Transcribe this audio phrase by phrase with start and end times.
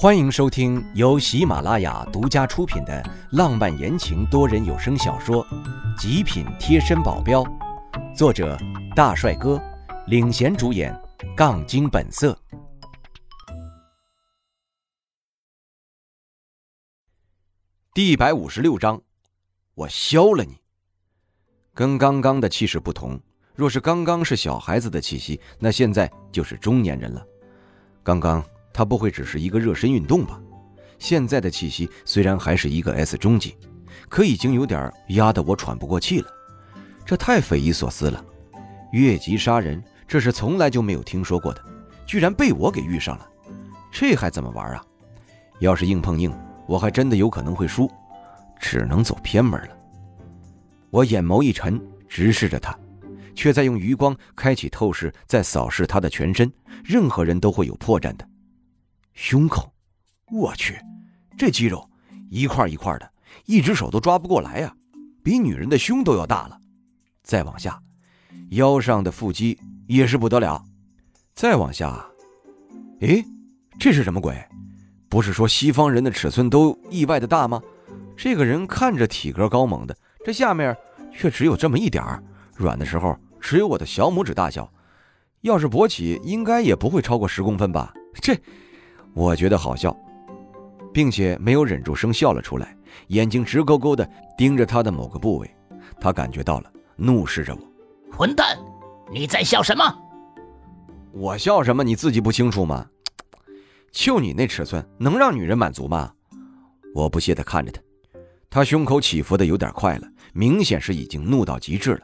[0.00, 5.44] 欢迎收听由喜马拉雅独家出品的浪漫言情多人有声小说
[6.00, 7.42] 《极品贴身保镖》，
[8.16, 8.56] 作者
[8.94, 9.60] 大帅哥
[10.06, 10.96] 领衔主演，
[11.36, 12.38] 杠精本色。
[17.92, 19.02] 第一百五十六章，
[19.74, 20.58] 我削了你。
[21.74, 23.20] 跟刚刚的气势不同，
[23.56, 27.26] 若是刚刚是小孩子的气息，那现在就是中年人了。
[28.04, 28.40] 刚刚。
[28.72, 30.40] 他不会只是一个热身运动吧？
[30.98, 33.56] 现在的气息虽然还是一个 S 中级，
[34.08, 36.26] 可已经有点压得我喘不过气了。
[37.04, 38.24] 这太匪夷所思了！
[38.92, 41.64] 越级杀人，这是从来就没有听说过的，
[42.06, 43.28] 居然被我给遇上了，
[43.90, 44.84] 这还怎么玩啊？
[45.60, 46.32] 要是硬碰硬，
[46.66, 47.90] 我还真的有可能会输，
[48.60, 49.76] 只能走偏门了。
[50.90, 52.76] 我眼眸一沉，直视着他，
[53.34, 56.50] 却在用余光开启透视，在扫视他的全身。
[56.84, 58.26] 任何人都会有破绽的。
[59.20, 59.72] 胸口，
[60.30, 60.78] 我去，
[61.36, 61.90] 这肌肉
[62.30, 63.12] 一块一块的，
[63.46, 64.72] 一只手都抓不过来呀，
[65.24, 66.56] 比女人的胸都要大了。
[67.24, 67.82] 再往下，
[68.50, 70.64] 腰上的腹肌也是不得了。
[71.34, 72.06] 再往下，
[73.00, 73.24] 诶，
[73.76, 74.40] 这是什么鬼？
[75.08, 77.60] 不是说西方人的尺寸都意外的大吗？
[78.16, 80.74] 这个人看着体格高猛的，这下面
[81.12, 82.22] 却只有这么一点儿，
[82.54, 84.72] 软的时候只有我的小拇指大小，
[85.40, 87.92] 要是勃起，应该也不会超过十公分吧？
[88.22, 88.40] 这。
[89.18, 89.94] 我觉得好笑，
[90.94, 92.76] 并且没有忍住声笑了出来，
[93.08, 95.50] 眼睛直勾勾的盯着他的某个部位。
[96.00, 97.60] 他感觉到了，怒视着我
[98.16, 98.56] ：“混蛋，
[99.12, 99.84] 你在笑什么？
[101.10, 101.82] 我笑什么？
[101.82, 102.86] 你自己不清楚吗？
[103.90, 106.12] 就你那尺寸，能让女人满足吗？”
[106.94, 107.82] 我不屑地看着他，
[108.48, 112.02] 他胸口起伏的有点快了，明显是已经怒到极致了。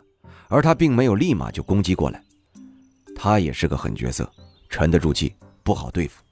[0.49, 2.21] 而他并没有立马就攻击过来，
[3.15, 4.29] 他也是个狠角色，
[4.69, 6.24] 沉得住气，不好对付。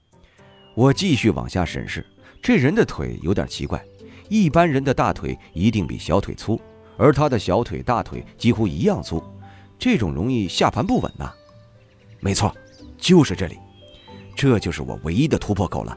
[0.75, 2.05] 我继续往下审视，
[2.41, 3.83] 这人的腿有点奇怪。
[4.29, 6.59] 一般人的大腿一定比小腿粗，
[6.97, 9.23] 而他的小腿、大腿几乎一样粗，
[9.79, 11.31] 这种容易下盘不稳呐。
[12.21, 12.55] 没错，
[12.97, 13.59] 就是这里，
[14.35, 15.97] 这就是我唯一的突破口了。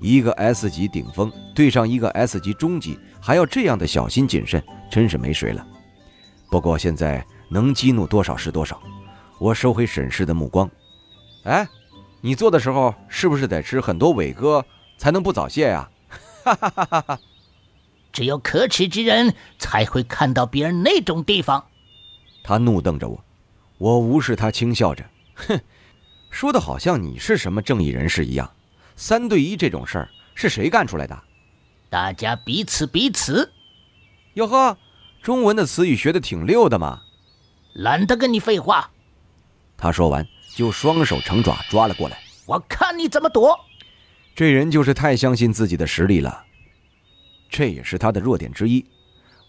[0.00, 5.66] 一个 S 级顶峰对上一个 S 级中级，还要这样的小心谨慎，真是没谁了。
[6.50, 8.80] 不过现在能激怒多少是多少。
[9.40, 10.70] 我收回审视的目光，
[11.42, 11.66] 哎。
[12.22, 14.64] 你做的时候是不是得吃很多伟哥
[14.96, 15.90] 才能不早泄呀？
[16.44, 17.20] 哈哈哈哈哈！
[18.12, 21.66] 只有可耻之人才会看到别人那种地方。
[22.44, 23.24] 他怒瞪着我，
[23.78, 25.60] 我无视他，轻笑着，哼，
[26.30, 28.48] 说的好像你是什么正义人士一样。
[28.94, 31.22] 三对一这种事儿是谁干出来的？
[31.90, 33.52] 大家彼此彼此。
[34.34, 34.78] 哟呵，
[35.22, 37.02] 中文的词语学的挺溜的嘛。
[37.74, 38.90] 懒得跟你废话。
[39.76, 40.24] 他说完。
[40.54, 43.58] 就双手成爪抓了过来，我看你怎么躲！
[44.34, 46.44] 这人就是太相信自己的实力了，
[47.50, 48.84] 这也是他的弱点之一。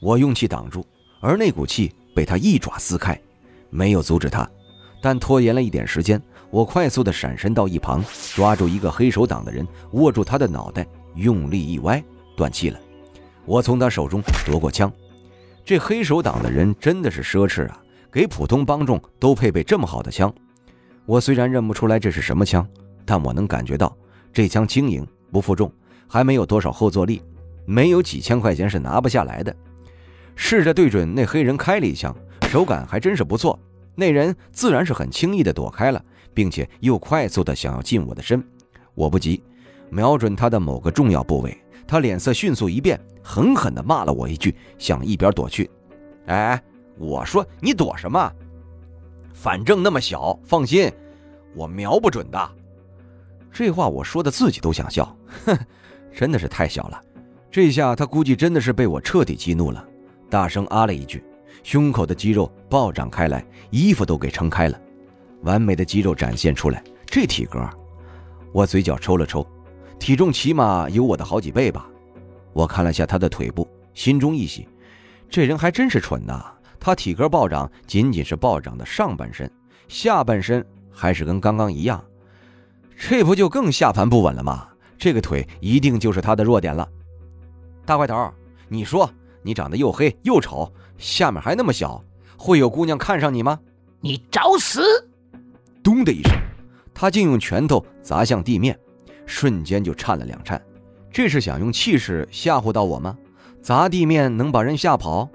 [0.01, 0.85] 我用气挡住，
[1.21, 3.19] 而那股气被他一爪撕开，
[3.69, 4.49] 没有阻止他，
[5.01, 6.21] 但拖延了一点时间。
[6.49, 8.03] 我快速的闪身到一旁，
[8.35, 10.85] 抓住一个黑手党的人，握住他的脑袋，
[11.15, 12.03] 用力一歪，
[12.37, 12.79] 断气了。
[13.45, 14.91] 我从他手中夺过枪，
[15.65, 17.81] 这黑手党的人真的是奢侈啊，
[18.11, 20.31] 给普通帮众都配备这么好的枪。
[21.05, 22.65] 我虽然认不出来这是什么枪，
[23.05, 23.95] 但我能感觉到
[24.31, 25.71] 这枪轻盈不负重，
[26.07, 27.21] 还没有多少后坐力，
[27.65, 29.53] 没有几千块钱是拿不下来的。
[30.35, 32.15] 试着对准那黑人开了一枪，
[32.49, 33.59] 手感还真是不错。
[33.95, 36.03] 那人自然是很轻易的躲开了，
[36.33, 38.43] 并且又快速的想要近我的身。
[38.95, 39.43] 我不急，
[39.89, 45.69] 瞄准他的某个重要部位，他脸色迅速一变，狠狠的骂了我一句，向一边躲去。
[46.27, 46.59] 哎，
[46.97, 48.31] 我说你躲什么？
[49.33, 50.91] 反正那么小，放心，
[51.55, 52.51] 我瞄不准的。
[53.51, 55.57] 这话我说的自己都想笑，哼，
[56.13, 57.01] 真的是太小了。
[57.51, 59.85] 这下他估计真的是被我彻底激怒了，
[60.29, 61.23] 大声啊了一句，
[61.61, 64.79] 胸口的肌肉暴涨开来，衣服都给撑开了，
[65.41, 66.83] 完美的肌肉展现出来。
[67.05, 67.69] 这体格，
[68.51, 69.45] 我嘴角抽了抽，
[69.99, 71.87] 体重起码有我的好几倍吧。
[72.53, 74.67] 我看了下他的腿部，心中一喜，
[75.29, 76.51] 这人还真是蠢呐。
[76.83, 79.49] 他体格暴涨，仅仅是暴涨的上半身，
[79.87, 82.03] 下半身还是跟刚刚一样，
[82.97, 84.67] 这不就更下盘不稳了吗？
[84.97, 86.85] 这个腿一定就是他的弱点了。
[87.85, 88.29] 大块头，
[88.67, 89.09] 你说
[89.41, 92.03] 你长得又黑又丑，下面还那么小，
[92.37, 93.57] 会有姑娘看上你吗？
[94.01, 94.83] 你找死！
[95.81, 96.33] 咚的一声，
[96.93, 98.77] 他竟用拳头砸向地面，
[99.25, 100.61] 瞬间就颤了两颤。
[101.09, 103.17] 这是想用气势吓唬到我吗？
[103.61, 105.29] 砸地面能把人吓跑？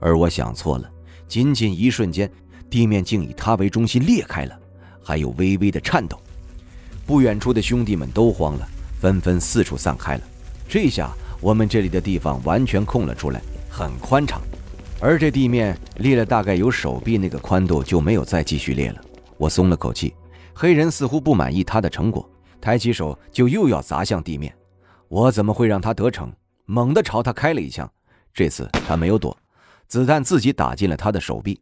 [0.00, 0.90] 而我想错了，
[1.28, 2.30] 仅仅一瞬间，
[2.68, 4.58] 地面竟以他为中心裂开了，
[5.04, 6.18] 还有微微的颤抖。
[7.06, 8.68] 不远处的兄弟们都慌了，
[9.00, 10.22] 纷纷四处散开了。
[10.68, 11.10] 这下
[11.40, 14.40] 我们这里的地方完全空了出来，很宽敞。
[15.00, 19.00] 而这地面裂了大概有手臂那个宽度，就没有再继续裂了。
[19.36, 20.14] 我松了口气。
[20.52, 22.28] 黑人似乎不满意他的成果，
[22.60, 24.54] 抬起手就又要砸向地面。
[25.08, 26.30] 我怎么会让他得逞？
[26.66, 27.90] 猛地朝他开了一枪。
[28.34, 29.34] 这次他没有躲，
[29.90, 31.60] 子弹自己打进了他的手臂。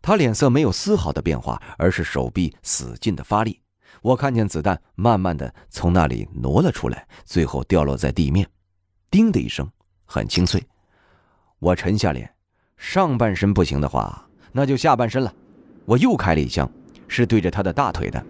[0.00, 3.60] 他脸色没有丝毫的变化，而是手臂使劲的发力。
[4.00, 8.48] 我看见子弹慢慢的从那里挪了出来，最后掉落在地面，
[9.10, 9.68] 叮的一声，
[10.04, 10.62] 很清脆。
[11.58, 12.32] 我沉下脸，
[12.76, 15.34] 上半身不行的话，那就下半身了。
[15.84, 16.70] 我又开了一枪，
[17.08, 18.24] 是对着他的大腿的，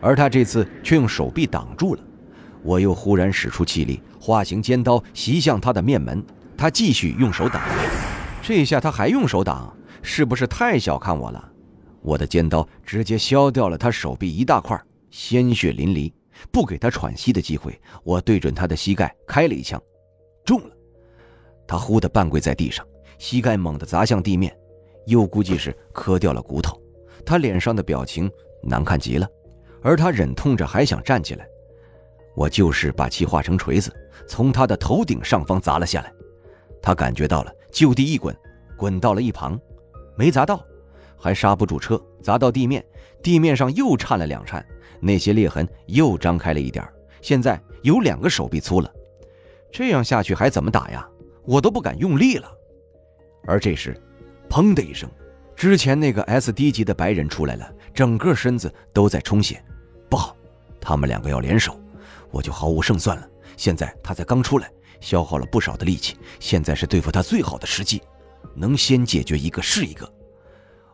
[0.00, 2.02] 而他这次却用手臂挡住了。
[2.62, 6.24] 我又忽然使出气力，化形尖刀袭向他的面门。
[6.56, 7.62] 他继续用手挡，
[8.48, 11.52] 这下他还用手挡，是不是太小看我了？
[12.00, 16.10] 我的尖刀直接削掉了他手臂一大块，鲜血淋漓。
[16.50, 19.78] 不给他喘息的机会，我对准他的膝盖开了一枪，
[20.46, 20.70] 中了。
[21.66, 22.86] 他忽地半跪在地上，
[23.18, 24.56] 膝盖猛地砸向地面，
[25.04, 26.74] 又估计是磕掉了骨头。
[27.26, 28.30] 他脸上的表情
[28.62, 29.28] 难看极了，
[29.82, 31.46] 而他忍痛着还想站起来。
[32.34, 33.94] 我就是把气化成锤子，
[34.26, 36.10] 从他的头顶上方砸了下来。
[36.80, 38.36] 他感觉到了，就地一滚，
[38.76, 39.60] 滚到了一旁，
[40.16, 40.64] 没砸到，
[41.16, 42.84] 还刹不住车，砸到地面，
[43.22, 44.64] 地面上又颤了两颤，
[45.00, 46.86] 那些裂痕又张开了一点
[47.20, 48.92] 现在有两个手臂粗了，
[49.70, 51.08] 这样下去还怎么打呀？
[51.44, 52.50] 我都不敢用力了。
[53.46, 53.98] 而这时，
[54.48, 55.08] 砰的一声，
[55.56, 59.62] 之前那个 S D 级的白人出来了，整个身子都在充血。
[60.08, 60.36] 不好，
[60.80, 61.78] 他们两个要联手，
[62.30, 63.28] 我就毫无胜算了。
[63.56, 64.70] 现在他才刚出来。
[65.00, 68.02] 消耗了不少的力气，现在是对付他最好的时机，
[68.54, 70.10] 能先解决一个是一个。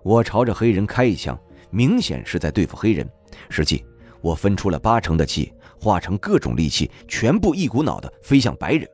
[0.02, 1.38] 我朝着黑人开一枪，
[1.70, 3.08] 明显是在对付黑人，
[3.48, 3.84] 实际
[4.20, 8.88] 我分出了八成的气，化成各种力气，全部一股脑的飞向白人。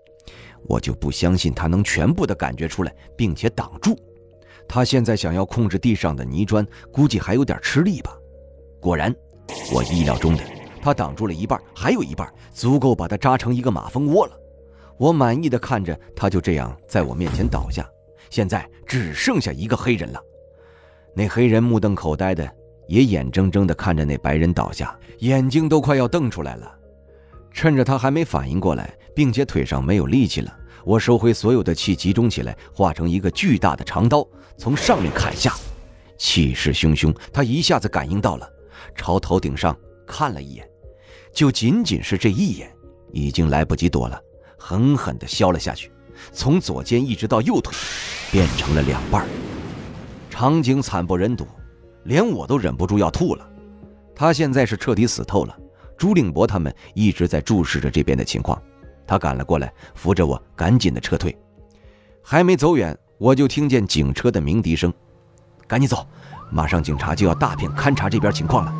[0.69, 3.99] 我就不相信他能全部的感觉出来，并且挡住。
[4.69, 8.17] 他现在想要控制地上的泥砖，估计还有点吃力吧。
[8.79, 9.13] 果然，
[9.75, 10.45] 我意料中的，
[10.81, 14.37] 他挡住了一半，还有一半足够把他扎成一个马蜂窝了。
[15.01, 17.89] 我满意的看着他，就这样在我面前倒下。
[18.29, 20.21] 现在只剩下一个黑人了。
[21.15, 22.47] 那黑人目瞪口呆的，
[22.87, 26.71] 也眼睁睁的看着那白人倒下，眼睛都快要瞪出来了。
[27.51, 30.55] 趁着他还没反应过来，并且腿上没有力气了，
[30.85, 34.23] 我收回所有的气，集中起来，化成一个巨大的长刀，
[34.59, 35.55] 从上面砍下，
[36.19, 37.11] 气势汹汹。
[37.33, 38.47] 他一下子感应到了，
[38.95, 39.75] 朝头顶上
[40.07, 40.71] 看了一眼，
[41.33, 42.71] 就仅仅是这一眼，
[43.13, 44.21] 已经来不及躲了。
[44.61, 45.91] 狠狠地削了下去，
[46.31, 47.75] 从左肩一直到右腿，
[48.31, 49.27] 变成了两半
[50.29, 51.49] 场景惨不忍睹，
[52.05, 53.47] 连我都忍不住要吐了。
[54.15, 55.57] 他现在是彻底死透了。
[55.97, 58.61] 朱令博他们一直在注视着这边的情况。
[59.07, 61.37] 他赶了过来，扶着我赶紧的撤退。
[62.23, 64.93] 还没走远，我就听见警车的鸣笛声。
[65.67, 66.07] 赶紧走，
[66.51, 68.73] 马上警察就要大片勘察这边情况了。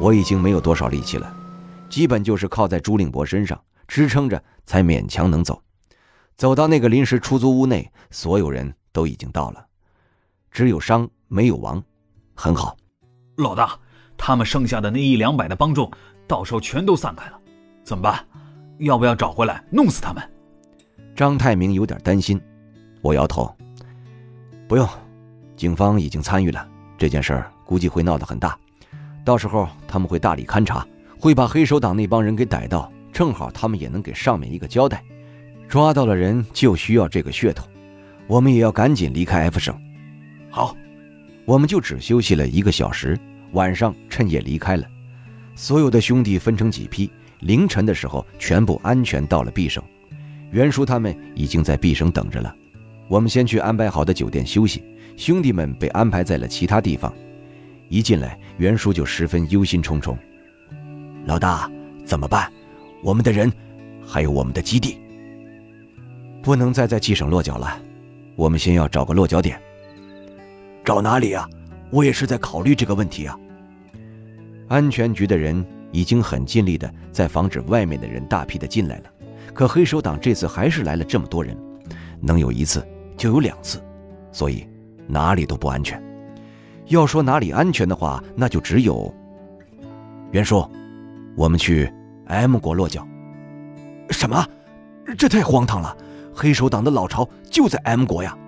[0.00, 1.32] 我已经没有多少力气了，
[1.88, 3.60] 基本就是靠在朱令博身上。
[3.90, 5.60] 支撑着才勉强能走，
[6.36, 9.66] 走到那个临时出租屋内，所有人都已经到了，
[10.52, 11.82] 只有伤没有亡，
[12.32, 12.76] 很好。
[13.34, 13.76] 老大，
[14.16, 15.90] 他们剩下的那一两百的帮众，
[16.28, 17.40] 到时候全都散开了，
[17.82, 18.24] 怎么办？
[18.78, 20.22] 要不要找回来弄死他们？
[21.16, 22.40] 张太明有点担心，
[23.02, 23.52] 我摇头，
[24.68, 24.88] 不用，
[25.56, 26.64] 警方已经参与了
[26.96, 28.56] 这件事儿，估计会闹得很大，
[29.24, 30.86] 到时候他们会大力勘察，
[31.18, 32.88] 会把黑手党那帮人给逮到。
[33.12, 35.02] 正好他们也能给上面一个交代，
[35.68, 37.66] 抓到了人就需要这个噱头，
[38.26, 39.74] 我们也要赶紧离开 F 省。
[40.48, 40.76] 好，
[41.44, 43.18] 我们就只休息了一个小时，
[43.52, 44.86] 晚上趁夜离开了。
[45.54, 49.82] 所有的兄弟分成几批，凌晨的时候全部安全到了 B 省。
[50.50, 52.54] 袁叔他们已经在 B 省等着了。
[53.08, 54.82] 我们先去安排好的酒店休息，
[55.16, 57.12] 兄弟们被安排在了其他地方。
[57.88, 60.16] 一进来，袁叔就十分忧心忡忡
[61.26, 61.70] ：“老大，
[62.04, 62.50] 怎么办？”
[63.02, 63.50] 我们的人，
[64.06, 64.98] 还有我们的基地，
[66.42, 67.80] 不能再在冀省落脚了。
[68.36, 69.60] 我们先要找个落脚点。
[70.84, 71.48] 找哪里啊？
[71.90, 73.38] 我也是在考虑这个问题啊。
[74.68, 79.04] 安全局的人已经很尽力的在防止外面的人大批的进来了，
[79.52, 81.56] 可黑手党这次还是来了这么多人，
[82.20, 83.82] 能有一次就有两次，
[84.30, 84.66] 所以
[85.06, 86.00] 哪里都不安全。
[86.86, 89.12] 要说哪里安全的话，那就只有
[90.32, 90.68] 袁叔，
[91.34, 91.90] 我们去。
[92.30, 93.06] M 国落脚？
[94.10, 94.46] 什么？
[95.18, 95.96] 这太荒唐了！
[96.32, 98.38] 黑手党的老巢就在 M 国呀。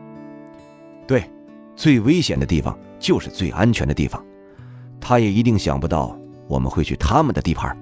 [1.06, 1.28] 对，
[1.74, 4.24] 最危险的地方就是最安全的地方。
[5.00, 7.76] 他也一定想不到我们会去他们的地盘。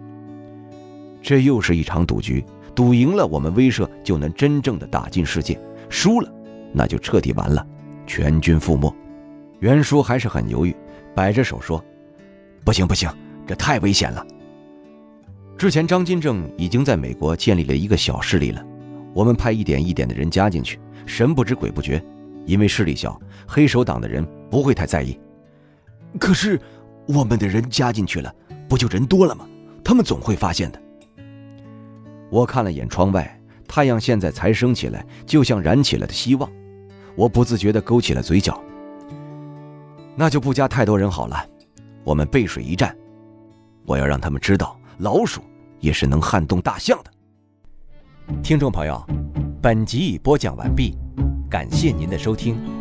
[1.20, 2.42] 这又是一场赌局，
[2.74, 5.54] 赌赢了，我们威慑就能真正的打进世界；
[5.90, 6.32] 输了，
[6.72, 7.64] 那就彻底完了，
[8.06, 8.92] 全军覆没。
[9.58, 10.74] 袁叔还是很犹豫，
[11.14, 11.84] 摆着手说
[12.64, 13.10] ：“不行不行，
[13.46, 14.26] 这太危险了。”
[15.60, 18.64] 之前张金正已经在美国建立了一个小势力了，
[19.12, 22.02] 我们派一点一点的人加进去，神不知鬼不觉，
[22.46, 25.20] 因为势力小，黑手党的人不会太在意。
[26.18, 26.58] 可是，
[27.06, 28.34] 我们的人加进去了，
[28.70, 29.46] 不就人多了吗？
[29.84, 30.80] 他们总会发现的。
[32.30, 33.38] 我看了眼窗外，
[33.68, 36.50] 太阳现在才升起来，就像燃起了的希望。
[37.14, 38.58] 我不自觉地勾起了嘴角。
[40.16, 41.46] 那就不加太多人好了，
[42.02, 42.96] 我们背水一战，
[43.84, 45.42] 我要让他们知道老鼠。
[45.80, 47.10] 也是能撼动大象的。
[48.42, 49.04] 听众朋友，
[49.60, 50.96] 本集已播讲完毕，
[51.50, 52.79] 感谢您的收听。